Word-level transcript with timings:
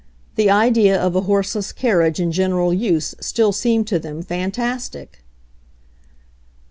The 0.33 0.49
idea 0.49 0.99
of 0.99 1.15
a 1.15 1.21
horseless 1.29 1.71
carriage 1.71 2.19
in 2.19 2.31
general 2.31 2.73
use 2.73 3.13
still 3.21 3.51
seemed 3.51 3.85
to 3.89 3.99
them 3.99 4.23
fantastic. 4.23 5.23